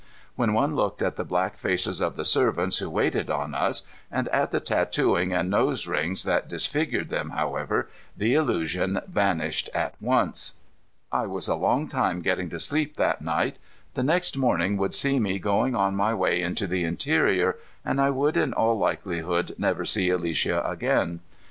[0.35, 4.27] When one looked at the black faces of the servants who waited on us, and
[4.29, 10.55] at the tattooing and nose rings that disfigured them, however, the illusion vanished at once.
[11.11, 13.57] I was a long time getting to sleep that night.
[13.93, 18.09] The next morning would see me going on my way into the interior, and I
[18.09, 21.19] would in all likelihood never see Alicia again.